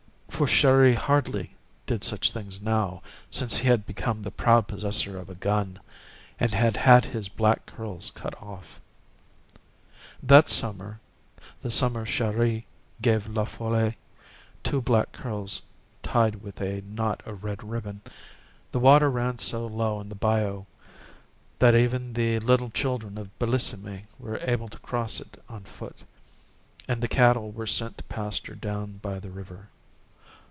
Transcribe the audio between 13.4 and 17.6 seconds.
Folle two black curls tied with a knot of